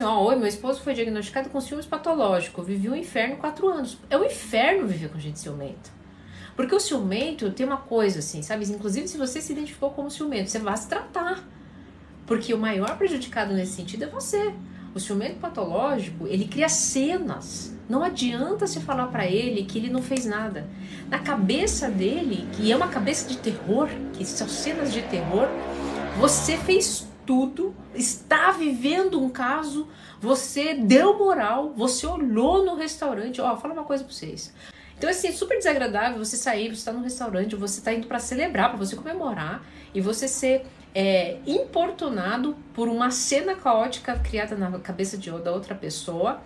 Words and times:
ó, 0.00 0.24
oi, 0.24 0.36
meu 0.36 0.46
esposo 0.46 0.80
foi 0.80 0.94
diagnosticado 0.94 1.50
com 1.50 1.60
ciúmes 1.60 1.86
patológico, 1.86 2.62
vivi 2.62 2.88
um 2.88 2.96
inferno 2.96 3.36
quatro 3.36 3.68
anos. 3.68 3.98
É 4.08 4.16
um 4.16 4.24
inferno 4.24 4.86
viver 4.86 5.10
com 5.10 5.18
gente 5.18 5.38
ciumenta. 5.38 5.90
Porque 6.56 6.74
o 6.74 6.80
ciumento 6.80 7.50
tem 7.52 7.66
uma 7.66 7.76
coisa 7.76 8.18
assim, 8.18 8.42
sabe? 8.42 8.64
Inclusive, 8.66 9.08
se 9.08 9.16
você 9.16 9.40
se 9.40 9.52
identificou 9.52 9.90
como 9.90 10.10
ciumento, 10.10 10.50
você 10.50 10.58
vai 10.58 10.76
se 10.76 10.88
tratar. 10.88 11.44
Porque 12.26 12.52
o 12.52 12.58
maior 12.58 12.96
prejudicado 12.96 13.54
nesse 13.54 13.72
sentido 13.72 14.04
é 14.04 14.06
você. 14.06 14.54
O 14.94 15.00
ciumento 15.00 15.38
patológico, 15.38 16.26
ele 16.26 16.46
cria 16.46 16.68
cenas. 16.68 17.74
Não 17.88 18.02
adianta 18.02 18.66
se 18.66 18.80
falar 18.80 19.06
para 19.06 19.26
ele 19.26 19.64
que 19.64 19.78
ele 19.78 19.90
não 19.90 20.02
fez 20.02 20.26
nada. 20.26 20.68
Na 21.08 21.18
cabeça 21.18 21.88
dele, 21.88 22.46
que 22.52 22.70
é 22.70 22.76
uma 22.76 22.88
cabeça 22.88 23.28
de 23.28 23.36
terror, 23.36 23.88
que 24.12 24.24
são 24.24 24.48
cenas 24.48 24.92
de 24.92 25.02
terror, 25.02 25.48
você 26.18 26.56
fez 26.56 27.09
tudo, 27.30 27.72
está 27.94 28.50
vivendo 28.50 29.22
um 29.22 29.28
caso, 29.28 29.86
você 30.20 30.74
deu 30.74 31.16
moral, 31.16 31.72
você 31.76 32.04
olhou 32.04 32.64
no 32.64 32.74
restaurante. 32.74 33.40
Ó, 33.40 33.56
fala 33.56 33.72
uma 33.72 33.84
coisa 33.84 34.02
para 34.02 34.12
vocês. 34.12 34.52
Então, 34.98 35.08
assim, 35.08 35.28
é 35.28 35.32
super 35.32 35.56
desagradável 35.56 36.18
você 36.18 36.36
sair, 36.36 36.70
você 36.70 36.80
está 36.80 36.92
num 36.92 37.04
restaurante, 37.04 37.54
você 37.54 37.78
está 37.78 37.92
indo 37.92 38.08
para 38.08 38.18
celebrar, 38.18 38.70
para 38.70 38.78
você 38.78 38.96
comemorar, 38.96 39.64
e 39.94 40.00
você 40.00 40.26
ser 40.26 40.66
é, 40.92 41.36
importunado 41.46 42.56
por 42.74 42.88
uma 42.88 43.12
cena 43.12 43.54
caótica 43.54 44.18
criada 44.18 44.56
na 44.56 44.80
cabeça 44.80 45.16
de, 45.16 45.30
da 45.30 45.52
outra 45.52 45.76
pessoa, 45.76 46.42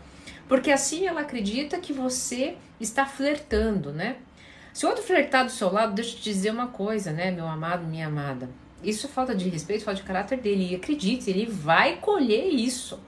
porque 0.46 0.70
assim 0.70 1.06
ela 1.06 1.22
acredita 1.22 1.78
que 1.78 1.94
você 1.94 2.58
está 2.78 3.06
flertando, 3.06 3.90
né? 3.90 4.16
Se 4.74 4.84
o 4.84 4.90
outro 4.90 5.02
flertar 5.02 5.46
do 5.46 5.50
seu 5.50 5.72
lado, 5.72 5.94
deixa 5.94 6.10
eu 6.10 6.16
te 6.18 6.24
dizer 6.24 6.50
uma 6.50 6.66
coisa, 6.66 7.10
né, 7.10 7.30
meu 7.30 7.46
amado, 7.46 7.86
minha 7.86 8.06
amada. 8.06 8.50
Isso 8.84 9.06
é 9.06 9.08
falta 9.08 9.34
de 9.34 9.48
respeito, 9.48 9.84
falta 9.84 10.00
de 10.00 10.06
caráter 10.06 10.38
dele. 10.38 10.72
E 10.72 10.76
acredite, 10.76 11.30
ele 11.30 11.46
vai 11.46 11.96
colher 11.96 12.46
isso. 12.48 13.00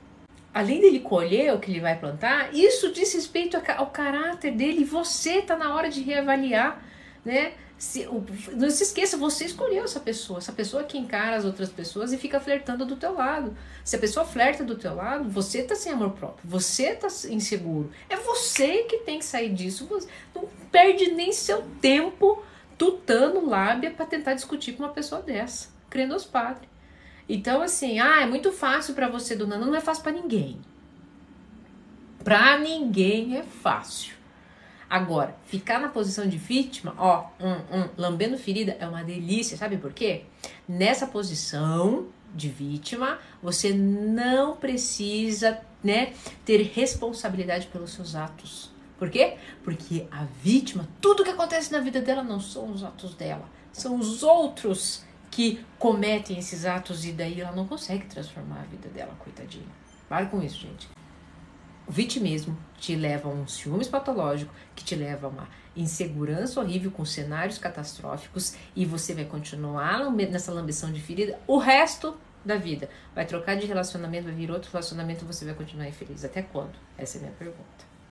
Além 0.53 0.81
dele 0.81 1.01
colher 1.01 1.53
o 1.53 1.59
que 1.59 1.71
ele 1.71 1.81
vai 1.81 1.99
plantar, 1.99 2.55
isso 2.55 2.91
diz 2.91 3.13
respeito 3.13 3.59
ao 3.77 3.89
caráter 3.89 4.53
dele. 4.53 4.85
Você 4.85 5.39
está 5.39 5.57
na 5.57 5.75
hora 5.75 5.91
de 5.91 6.01
reavaliar, 6.01 6.83
né? 7.25 7.53
Se, 7.79 8.09
não 8.55 8.71
se 8.71 8.85
esqueça, 8.85 9.19
você 9.19 9.45
escolheu 9.45 9.85
essa 9.85 10.01
pessoa. 10.01 10.39
Essa 10.39 10.53
pessoa 10.53 10.85
que 10.85 10.97
encara 10.97 11.37
as 11.37 11.45
outras 11.45 11.69
pessoas 11.69 12.11
e 12.11 12.17
fica 12.17 12.41
flertando 12.41 12.87
do 12.87 12.97
teu 12.97 13.13
lado. 13.13 13.55
Se 13.85 13.97
a 13.97 13.99
pessoa 13.99 14.25
flerta 14.25 14.65
do 14.65 14.77
teu 14.77 14.95
lado, 14.95 15.29
você 15.29 15.63
tá 15.63 15.75
sem 15.75 15.93
amor 15.93 16.13
próprio. 16.13 16.49
Você 16.49 16.95
tá 16.95 17.09
inseguro. 17.29 17.91
É 18.09 18.17
você 18.17 18.85
que 18.85 18.99
tem 18.99 19.19
que 19.19 19.27
sair 19.27 19.53
disso. 19.53 19.87
Não 20.35 20.49
perde 20.73 21.11
nem 21.11 21.33
seu 21.33 21.63
tempo 21.83 22.43
tutando 23.07 23.49
lábia 23.49 23.93
para 23.93 24.05
tentar 24.05 24.35
discutir 24.35 24.73
com 24.73 24.83
uma 24.83 24.93
pessoa 24.93 25.23
dessa. 25.23 25.69
Crendo 25.89 26.15
aos 26.15 26.25
padres. 26.25 26.69
Então, 27.29 27.63
assim, 27.63 28.01
ah, 28.01 28.21
é 28.23 28.27
muito 28.27 28.53
fácil 28.53 28.95
para 28.95 29.09
você, 29.09 29.37
dona 29.37 29.57
Não 29.57 29.75
é 29.75 29.81
fácil 29.81 30.03
para 30.03 30.13
ninguém. 30.13 30.61
Para 32.23 32.59
ninguém 32.59 33.37
é 33.37 33.43
fácil. 33.45 34.15
Agora, 34.91 35.35
ficar 35.47 35.81
na 35.81 35.89
posição 35.89 36.29
de 36.29 36.37
vítima, 36.37 36.95
ó, 36.99 37.27
um, 37.41 37.79
um, 37.79 37.89
lambendo 37.97 38.39
ferida 38.39 38.77
é 38.79 38.87
uma 38.87 39.03
delícia, 39.03 39.57
sabe 39.57 39.77
por 39.77 39.93
quê? 39.93 40.23
Nessa 40.69 41.07
posição 41.07 42.07
de 42.35 42.49
vítima, 42.49 43.19
você 43.43 43.73
não 43.73 44.57
precisa, 44.57 45.59
né, 45.83 46.13
ter 46.45 46.63
responsabilidade 46.63 47.67
pelos 47.67 47.91
seus 47.91 48.15
atos. 48.15 48.71
Por 48.99 49.11
quê? 49.11 49.37
Porque 49.63 50.07
a 50.11 50.25
vítima, 50.43 50.89
tudo 51.01 51.25
que 51.25 51.31
acontece 51.31 51.71
na 51.73 51.81
vida 51.81 52.01
dela 52.01 52.23
não 52.23 52.41
são 52.41 52.71
os 52.71 52.83
atos 52.83 53.15
dela, 53.15 53.49
são 53.73 53.97
os 53.97 54.23
outros 54.23 55.05
que 55.31 55.65
cometem 55.79 56.39
esses 56.39 56.65
atos 56.65 57.05
e 57.05 57.13
daí 57.13 57.41
ela 57.41 57.53
não 57.53 57.67
consegue 57.67 58.07
transformar 58.07 58.61
a 58.61 58.65
vida 58.65 58.89
dela, 58.89 59.15
coitadinha. 59.19 59.67
Para 60.09 60.27
com 60.27 60.43
isso, 60.43 60.61
gente. 60.61 60.89
O 61.87 61.93
vitimismo 61.93 62.57
te 62.79 62.97
leva 62.97 63.29
a 63.29 63.33
um 63.33 63.47
ciúmes 63.47 63.87
patológico, 63.87 64.53
que 64.75 64.83
te 64.83 64.95
leva 64.95 65.27
a 65.27 65.31
uma 65.31 65.49
insegurança 65.77 66.61
horrível 66.61 66.91
com 66.91 67.05
cenários 67.05 67.59
catastróficos 67.59 68.55
e 68.75 68.85
você 68.85 69.15
vai 69.15 69.25
continuar 69.25 70.11
nessa 70.11 70.53
lambeção 70.53 70.91
de 70.91 71.01
ferida 71.01 71.39
o 71.47 71.59
resto 71.59 72.17
da 72.45 72.57
vida. 72.57 72.89
Vai 73.15 73.27
trocar 73.27 73.57
de 73.57 73.67
relacionamento, 73.67 74.25
vai 74.25 74.35
vir 74.35 74.51
outro 74.51 74.71
relacionamento 74.71 75.27
você 75.27 75.45
vai 75.45 75.55
continuar 75.55 75.87
infeliz. 75.87 76.25
Até 76.25 76.43
quando? 76.43 76.75
Essa 76.97 77.19
é 77.19 77.21
a 77.21 77.23
minha 77.23 77.35
pergunta. 77.35 77.96